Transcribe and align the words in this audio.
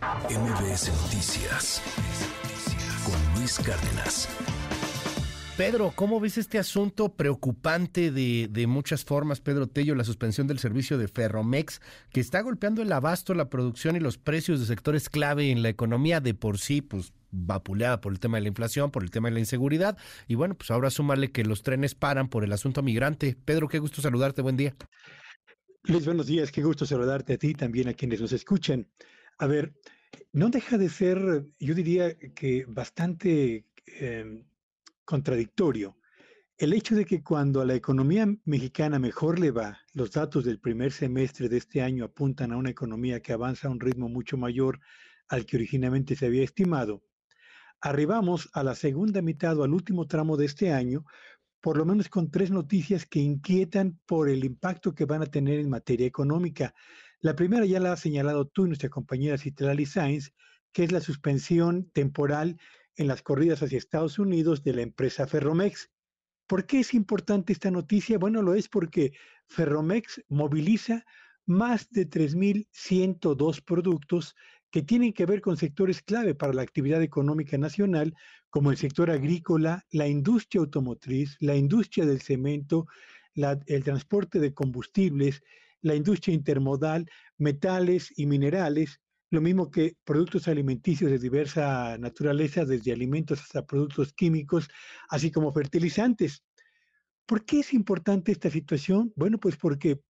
MBS 0.00 0.88
Noticias 1.02 1.82
con 3.04 3.38
Luis 3.38 3.58
Cárdenas. 3.58 4.28
Pedro, 5.58 5.92
¿cómo 5.94 6.20
ves 6.20 6.38
este 6.38 6.58
asunto 6.58 7.14
preocupante 7.16 8.10
de, 8.10 8.48
de, 8.50 8.66
muchas 8.66 9.04
formas, 9.04 9.42
Pedro 9.42 9.66
Tello, 9.66 9.94
la 9.94 10.04
suspensión 10.04 10.46
del 10.46 10.58
servicio 10.58 10.96
de 10.96 11.06
Ferromex, 11.06 11.82
que 12.12 12.20
está 12.20 12.40
golpeando 12.40 12.80
el 12.80 12.90
abasto, 12.92 13.34
la 13.34 13.50
producción 13.50 13.94
y 13.94 14.00
los 14.00 14.16
precios 14.16 14.58
de 14.58 14.64
sectores 14.64 15.10
clave 15.10 15.50
en 15.50 15.62
la 15.62 15.68
economía 15.68 16.20
de 16.20 16.32
por 16.32 16.58
sí, 16.58 16.80
pues 16.80 17.12
vapuleada 17.30 18.00
por 18.00 18.12
el 18.12 18.20
tema 18.20 18.38
de 18.38 18.42
la 18.42 18.48
inflación, 18.48 18.90
por 18.90 19.02
el 19.02 19.10
tema 19.10 19.28
de 19.28 19.34
la 19.34 19.40
inseguridad, 19.40 19.98
y 20.26 20.34
bueno, 20.34 20.54
pues 20.54 20.70
ahora 20.70 20.88
súmale 20.88 21.30
que 21.30 21.44
los 21.44 21.62
trenes 21.62 21.94
paran 21.94 22.28
por 22.28 22.42
el 22.42 22.54
asunto 22.54 22.82
migrante. 22.82 23.36
Pedro, 23.44 23.68
qué 23.68 23.78
gusto 23.78 24.00
saludarte, 24.00 24.40
buen 24.40 24.56
día. 24.56 24.74
Luis, 25.82 26.06
buenos 26.06 26.26
días, 26.26 26.50
qué 26.50 26.62
gusto 26.62 26.86
saludarte 26.86 27.34
a 27.34 27.38
ti 27.38 27.52
también 27.52 27.88
a 27.88 27.92
quienes 27.92 28.22
nos 28.22 28.32
escuchan. 28.32 28.88
A 29.40 29.46
ver, 29.46 29.72
no 30.32 30.50
deja 30.50 30.78
de 30.78 30.88
ser, 30.88 31.46
yo 31.58 31.74
diría 31.74 32.16
que 32.18 32.64
bastante 32.68 33.66
eh, 33.86 34.44
contradictorio 35.04 35.96
el 36.60 36.74
hecho 36.74 36.94
de 36.94 37.06
que 37.06 37.22
cuando 37.22 37.62
a 37.62 37.64
la 37.64 37.74
economía 37.74 38.26
mexicana 38.44 38.98
mejor 38.98 39.38
le 39.38 39.50
va, 39.50 39.78
los 39.94 40.10
datos 40.10 40.44
del 40.44 40.60
primer 40.60 40.92
semestre 40.92 41.48
de 41.48 41.56
este 41.56 41.80
año 41.80 42.04
apuntan 42.04 42.52
a 42.52 42.58
una 42.58 42.68
economía 42.68 43.20
que 43.20 43.32
avanza 43.32 43.68
a 43.68 43.70
un 43.70 43.80
ritmo 43.80 44.10
mucho 44.10 44.36
mayor 44.36 44.78
al 45.28 45.46
que 45.46 45.56
originalmente 45.56 46.16
se 46.16 46.26
había 46.26 46.44
estimado, 46.44 47.02
arribamos 47.80 48.50
a 48.52 48.62
la 48.62 48.74
segunda 48.74 49.22
mitad 49.22 49.58
o 49.58 49.64
al 49.64 49.72
último 49.72 50.06
tramo 50.06 50.36
de 50.36 50.44
este 50.44 50.70
año, 50.70 51.06
por 51.62 51.78
lo 51.78 51.86
menos 51.86 52.10
con 52.10 52.30
tres 52.30 52.50
noticias 52.50 53.06
que 53.06 53.20
inquietan 53.20 53.98
por 54.04 54.28
el 54.28 54.44
impacto 54.44 54.94
que 54.94 55.06
van 55.06 55.22
a 55.22 55.26
tener 55.26 55.60
en 55.60 55.70
materia 55.70 56.06
económica. 56.06 56.74
La 57.22 57.36
primera 57.36 57.66
ya 57.66 57.80
la 57.80 57.92
ha 57.92 57.96
señalado 57.96 58.46
tú 58.46 58.64
y 58.64 58.68
nuestra 58.68 58.88
compañera 58.88 59.36
Citlali 59.36 59.84
Sainz, 59.84 60.32
que 60.72 60.84
es 60.84 60.92
la 60.92 61.00
suspensión 61.00 61.90
temporal 61.92 62.58
en 62.96 63.08
las 63.08 63.22
corridas 63.22 63.62
hacia 63.62 63.76
Estados 63.76 64.18
Unidos 64.18 64.62
de 64.62 64.72
la 64.72 64.82
empresa 64.82 65.26
Ferromex. 65.26 65.90
¿Por 66.46 66.64
qué 66.64 66.80
es 66.80 66.94
importante 66.94 67.52
esta 67.52 67.70
noticia? 67.70 68.16
Bueno, 68.16 68.40
lo 68.40 68.54
es 68.54 68.68
porque 68.68 69.12
Ferromex 69.48 70.22
moviliza 70.28 71.04
más 71.44 71.90
de 71.90 72.08
3.102 72.08 73.62
productos 73.64 74.34
que 74.70 74.82
tienen 74.82 75.12
que 75.12 75.26
ver 75.26 75.42
con 75.42 75.58
sectores 75.58 76.00
clave 76.00 76.34
para 76.34 76.54
la 76.54 76.62
actividad 76.62 77.02
económica 77.02 77.58
nacional, 77.58 78.14
como 78.48 78.70
el 78.70 78.78
sector 78.78 79.10
agrícola, 79.10 79.84
la 79.90 80.08
industria 80.08 80.60
automotriz, 80.60 81.36
la 81.40 81.54
industria 81.54 82.06
del 82.06 82.22
cemento, 82.22 82.86
el 83.34 83.84
transporte 83.84 84.38
de 84.38 84.54
combustibles, 84.54 85.42
la 85.82 85.94
industria 85.94 86.34
intermodal, 86.34 87.06
metales 87.38 88.12
y 88.16 88.26
minerales, 88.26 89.00
lo 89.30 89.40
mismo 89.40 89.70
que 89.70 89.96
productos 90.04 90.48
alimenticios 90.48 91.10
de 91.10 91.18
diversa 91.18 91.96
naturaleza, 91.98 92.64
desde 92.64 92.92
alimentos 92.92 93.40
hasta 93.40 93.64
productos 93.64 94.12
químicos, 94.12 94.68
así 95.08 95.30
como 95.30 95.52
fertilizantes. 95.52 96.42
¿Por 97.26 97.44
qué 97.44 97.60
es 97.60 97.72
importante 97.72 98.32
esta 98.32 98.50
situación? 98.50 99.12
Bueno, 99.14 99.38
pues 99.38 99.56
porque 99.56 100.00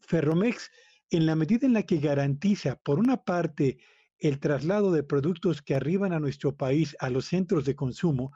Ferromex, 0.00 0.70
en 1.10 1.26
la 1.26 1.34
medida 1.34 1.66
en 1.66 1.72
la 1.72 1.82
que 1.82 1.98
garantiza, 1.98 2.76
por 2.76 3.00
una 3.00 3.24
parte, 3.24 3.78
el 4.18 4.38
traslado 4.38 4.92
de 4.92 5.02
productos 5.02 5.60
que 5.62 5.74
arriban 5.74 6.12
a 6.12 6.20
nuestro 6.20 6.56
país 6.56 6.96
a 7.00 7.10
los 7.10 7.26
centros 7.26 7.64
de 7.64 7.74
consumo, 7.74 8.32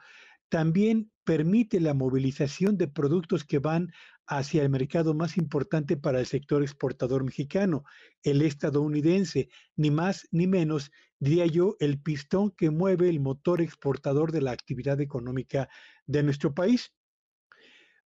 también 0.49 1.11
permite 1.23 1.79
la 1.79 1.93
movilización 1.93 2.77
de 2.77 2.87
productos 2.87 3.43
que 3.43 3.59
van 3.59 3.91
hacia 4.27 4.63
el 4.63 4.69
mercado 4.69 5.13
más 5.13 5.37
importante 5.37 5.97
para 5.97 6.19
el 6.19 6.25
sector 6.25 6.61
exportador 6.61 7.23
mexicano, 7.23 7.83
el 8.23 8.41
estadounidense, 8.41 9.49
ni 9.75 9.89
más 9.89 10.27
ni 10.31 10.47
menos, 10.47 10.91
diría 11.19 11.45
yo, 11.45 11.75
el 11.79 12.01
pistón 12.01 12.51
que 12.51 12.69
mueve 12.69 13.09
el 13.09 13.19
motor 13.19 13.61
exportador 13.61 14.31
de 14.31 14.41
la 14.41 14.51
actividad 14.51 14.99
económica 14.99 15.69
de 16.05 16.23
nuestro 16.23 16.53
país. 16.53 16.93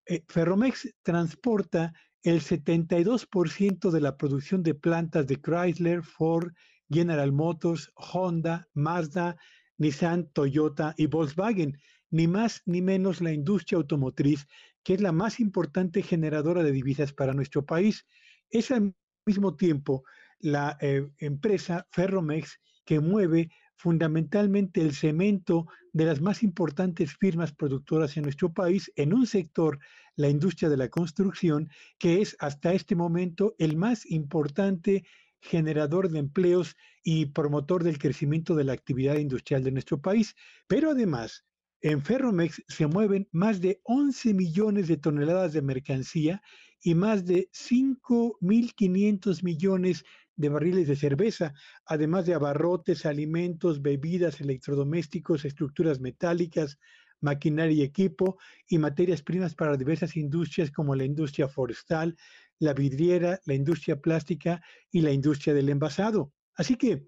Eh, 0.06 0.24
Ferromex 0.28 0.94
transporta 1.04 1.94
el 2.24 2.42
72% 2.42 3.90
de 3.90 4.02
la 4.02 4.16
producción 4.16 4.62
de 4.62 4.76
plantas 4.76 5.26
de 5.26 5.42
Chrysler, 5.42 6.04
Ford, 6.04 6.54
General 6.90 7.32
Motors, 7.32 7.92
Honda, 7.96 8.68
Mazda, 8.74 9.38
Nissan, 9.78 10.30
Toyota 10.34 10.94
y 10.98 11.08
Volkswagen, 11.08 11.80
ni 12.12 12.28
más 12.28 12.62
ni 12.66 12.82
menos 12.82 13.22
la 13.22 13.32
industria 13.32 13.78
automotriz, 13.78 14.46
que 14.84 14.94
es 14.94 15.02
la 15.02 15.12
más 15.12 15.40
importante 15.40 16.04
generadora 16.04 16.64
de 16.64 16.72
divisas 16.72 17.14
para 17.14 17.34
nuestro 17.34 17.66
país. 17.66 18.06
Es 18.50 18.70
al 18.72 18.94
mismo 19.26 19.56
tiempo 19.56 20.04
la 20.40 20.78
eh, 20.82 21.10
empresa 21.20 21.88
Ferromex 21.92 22.60
que 22.86 23.00
mueve 23.00 23.50
fundamentalmente 23.78 24.82
el 24.82 24.94
cemento 24.94 25.68
de 25.94 26.06
las 26.06 26.22
más 26.22 26.44
importantes 26.44 27.16
firmas 27.18 27.52
productoras 27.52 28.16
en 28.16 28.24
nuestro 28.24 28.54
país 28.54 28.92
en 28.96 29.14
un 29.14 29.26
sector, 29.26 29.80
la 30.16 30.30
industria 30.30 30.70
de 30.70 30.78
la 30.78 30.90
construcción, 30.90 31.70
que 31.98 32.22
es 32.22 32.36
hasta 32.40 32.74
este 32.74 32.96
momento 32.96 33.56
el 33.58 33.78
más 33.78 34.06
importante 34.06 35.04
generador 35.40 36.10
de 36.10 36.20
empleos 36.20 36.76
y 37.04 37.28
promotor 37.28 37.84
del 37.84 37.98
crecimiento 37.98 38.54
de 38.56 38.66
la 38.66 38.74
actividad 38.74 39.16
industrial 39.16 39.64
de 39.64 39.72
nuestro 39.72 40.00
país. 40.00 40.36
Pero 40.68 40.92
además, 40.92 41.44
en 41.82 42.04
Ferromex 42.04 42.62
se 42.68 42.88
mueven 42.88 43.28
más 43.32 43.60
de 43.60 43.82
11 43.84 44.34
millones 44.34 44.88
de 44.88 44.98
toneladas 44.98 45.54
de 45.54 45.62
mercancía 45.62 46.42
y 46.84 46.96
más 46.96 47.26
de 47.26 47.50
5.500 47.52 49.44
millones 49.44 50.04
de 50.36 50.50
barriles 50.50 50.88
de 50.88 50.96
cerveza, 50.96 51.54
además 51.86 52.26
de 52.26 52.34
abarrotes, 52.34 53.06
alimentos, 53.06 53.82
bebidas, 53.82 54.42
electrodomésticos, 54.42 55.46
estructuras 55.46 56.00
metálicas, 56.00 56.80
maquinaria 57.20 57.76
y 57.76 57.84
equipo 57.84 58.38
y 58.68 58.78
materias 58.78 59.22
primas 59.22 59.54
para 59.54 59.78
diversas 59.78 60.16
industrias 60.18 60.72
como 60.72 60.96
la 60.96 61.04
industria 61.04 61.48
forestal, 61.48 62.18
la 62.60 62.74
vidriera, 62.74 63.40
la 63.46 63.54
industria 63.54 64.00
plástica 64.00 64.62
y 64.92 65.02
la 65.02 65.12
industria 65.12 65.54
del 65.54 65.70
envasado. 65.70 66.34
Así 66.56 66.76
que, 66.76 67.06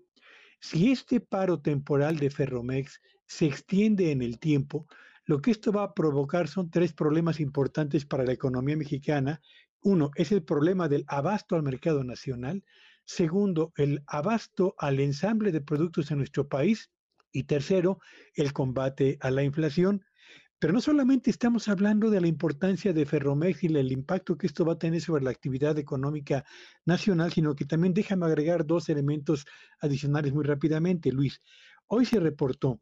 si 0.59 0.91
este 0.91 1.19
paro 1.19 1.59
temporal 1.61 2.17
de 2.17 2.29
Ferromex 2.29 3.01
se 3.25 3.45
extiende 3.45 4.11
en 4.11 4.21
el 4.21 4.39
tiempo, 4.39 4.87
lo 5.25 5.41
que 5.41 5.51
esto 5.51 5.71
va 5.71 5.83
a 5.83 5.93
provocar 5.93 6.49
son 6.49 6.69
tres 6.69 6.91
problemas 6.91 7.39
importantes 7.39 8.05
para 8.05 8.25
la 8.25 8.33
economía 8.33 8.75
mexicana. 8.75 9.41
Uno 9.81 10.11
es 10.15 10.33
el 10.33 10.43
problema 10.43 10.89
del 10.89 11.05
abasto 11.07 11.55
al 11.55 11.63
mercado 11.63 12.03
nacional. 12.03 12.65
Segundo, 13.05 13.71
el 13.77 14.03
abasto 14.05 14.75
al 14.77 14.99
ensamble 14.99 15.53
de 15.53 15.61
productos 15.61 16.11
en 16.11 16.17
nuestro 16.17 16.49
país. 16.49 16.91
Y 17.31 17.43
tercero, 17.43 17.99
el 18.35 18.51
combate 18.51 19.17
a 19.21 19.31
la 19.31 19.43
inflación. 19.43 20.03
Pero 20.59 20.73
no 20.73 20.81
solamente 20.81 21.29
estamos 21.29 21.67
hablando 21.67 22.09
de 22.09 22.21
la 22.21 22.27
importancia 22.27 22.93
de 22.93 23.05
Ferromex 23.05 23.63
y 23.63 23.67
el 23.67 23.91
impacto 23.91 24.37
que 24.37 24.47
esto 24.47 24.65
va 24.65 24.73
a 24.73 24.79
tener 24.79 25.01
sobre 25.01 25.23
la 25.23 25.31
actividad 25.31 25.77
económica 25.79 26.45
nacional, 26.85 27.31
sino 27.31 27.55
que 27.55 27.65
también 27.65 27.93
déjame 27.93 28.25
agregar 28.25 28.65
dos 28.65 28.89
elementos 28.89 29.45
adicionales 29.79 30.33
muy 30.33 30.43
rápidamente, 30.43 31.11
Luis. 31.11 31.41
Hoy 31.87 32.05
se 32.05 32.19
reportó 32.19 32.79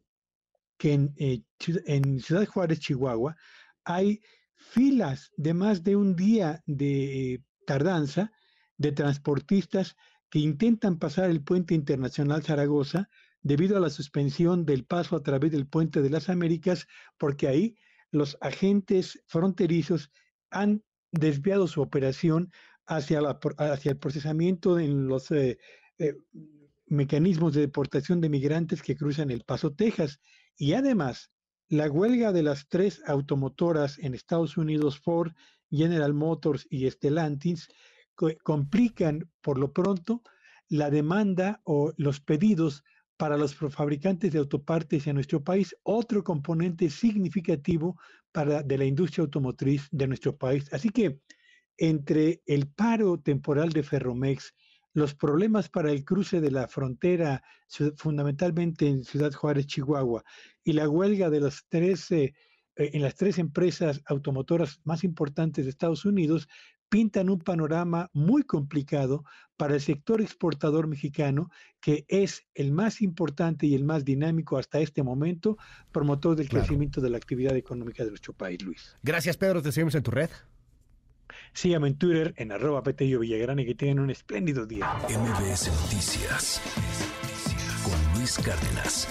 que 0.81 0.93
en, 0.93 1.13
eh, 1.17 1.43
en 1.85 2.19
Ciudad 2.21 2.47
Juárez, 2.47 2.79
Chihuahua, 2.79 3.35
hay 3.83 4.19
filas 4.55 5.31
de 5.37 5.53
más 5.53 5.83
de 5.83 5.95
un 5.95 6.15
día 6.15 6.63
de 6.65 7.43
tardanza 7.67 8.31
de 8.77 8.91
transportistas 8.91 9.95
que 10.31 10.39
intentan 10.39 10.97
pasar 10.97 11.29
el 11.29 11.43
puente 11.43 11.75
internacional 11.75 12.41
Zaragoza 12.41 13.07
debido 13.43 13.77
a 13.77 13.79
la 13.79 13.91
suspensión 13.91 14.65
del 14.65 14.83
paso 14.83 15.15
a 15.15 15.21
través 15.21 15.51
del 15.51 15.67
puente 15.67 16.01
de 16.01 16.09
las 16.09 16.29
Américas, 16.29 16.87
porque 17.19 17.47
ahí 17.47 17.75
los 18.09 18.39
agentes 18.41 19.23
fronterizos 19.27 20.09
han 20.49 20.83
desviado 21.11 21.67
su 21.67 21.83
operación 21.83 22.51
hacia, 22.87 23.21
la, 23.21 23.39
hacia 23.59 23.91
el 23.91 23.97
procesamiento 23.99 24.79
en 24.79 25.05
los 25.05 25.29
eh, 25.29 25.59
eh, 25.99 26.15
mecanismos 26.87 27.53
de 27.53 27.61
deportación 27.61 28.19
de 28.19 28.29
migrantes 28.29 28.81
que 28.81 28.95
cruzan 28.95 29.29
el 29.29 29.43
Paso, 29.43 29.73
Texas. 29.73 30.19
Y 30.61 30.73
además, 30.73 31.31
la 31.69 31.89
huelga 31.89 32.31
de 32.31 32.43
las 32.43 32.67
tres 32.67 33.01
automotoras 33.07 33.97
en 33.97 34.13
Estados 34.13 34.57
Unidos, 34.57 34.99
Ford, 34.99 35.31
General 35.71 36.13
Motors 36.13 36.67
y 36.69 36.87
Stellantis, 36.87 37.67
complican 38.43 39.27
por 39.41 39.57
lo 39.57 39.73
pronto 39.73 40.21
la 40.69 40.91
demanda 40.91 41.61
o 41.63 41.93
los 41.97 42.19
pedidos 42.21 42.83
para 43.17 43.37
los 43.37 43.55
fabricantes 43.55 44.33
de 44.33 44.37
autopartes 44.37 45.07
en 45.07 45.15
nuestro 45.15 45.43
país, 45.43 45.75
otro 45.81 46.23
componente 46.23 46.91
significativo 46.91 47.99
para, 48.31 48.61
de 48.61 48.77
la 48.77 48.85
industria 48.85 49.23
automotriz 49.23 49.87
de 49.89 50.05
nuestro 50.09 50.37
país. 50.37 50.71
Así 50.71 50.89
que 50.89 51.21
entre 51.75 52.43
el 52.45 52.67
paro 52.67 53.19
temporal 53.19 53.71
de 53.71 53.81
Ferromex, 53.81 54.53
los 54.93 55.15
problemas 55.15 55.69
para 55.69 55.91
el 55.91 56.03
cruce 56.03 56.41
de 56.41 56.51
la 56.51 56.67
frontera, 56.67 57.43
fundamentalmente 57.95 58.87
en 58.87 59.03
Ciudad 59.03 59.31
Juárez, 59.31 59.67
Chihuahua, 59.67 60.23
y 60.63 60.73
la 60.73 60.89
huelga 60.89 61.29
de 61.29 61.39
las 61.39 61.65
tres, 61.69 62.11
eh, 62.11 62.33
en 62.75 63.01
las 63.01 63.15
tres 63.15 63.37
empresas 63.37 64.01
automotoras 64.05 64.81
más 64.83 65.03
importantes 65.03 65.65
de 65.65 65.71
Estados 65.71 66.05
Unidos, 66.05 66.47
pintan 66.91 67.29
un 67.29 67.39
panorama 67.39 68.09
muy 68.11 68.43
complicado 68.43 69.23
para 69.55 69.75
el 69.75 69.81
sector 69.81 70.21
exportador 70.21 70.87
mexicano, 70.87 71.49
que 71.79 72.03
es 72.09 72.45
el 72.53 72.73
más 72.73 73.01
importante 73.01 73.65
y 73.65 73.75
el 73.75 73.85
más 73.85 74.03
dinámico 74.03 74.57
hasta 74.57 74.81
este 74.81 75.01
momento, 75.01 75.57
promotor 75.93 76.35
del 76.35 76.49
crecimiento 76.49 76.99
de 76.99 77.09
la 77.09 77.17
actividad 77.17 77.55
económica 77.55 78.03
de 78.03 78.09
nuestro 78.09 78.33
país, 78.33 78.61
Luis. 78.61 78.97
Gracias, 79.03 79.37
Pedro. 79.37 79.61
Te 79.61 79.71
seguimos 79.71 79.95
en 79.95 80.03
tu 80.03 80.11
red. 80.11 80.29
Síganme 81.53 81.87
en 81.87 81.97
Twitter 81.97 82.33
en 82.37 82.51
arroba 82.51 82.83
Petello 82.83 83.19
Villagrán 83.19 83.59
y 83.59 83.65
que 83.65 83.75
tengan 83.75 83.99
un 83.99 84.09
espléndido 84.09 84.65
día. 84.65 84.87
MBS 85.09 85.67
Noticias 85.81 86.61
con 87.83 88.17
Luis 88.19 88.37
Cárdenas. 88.37 89.07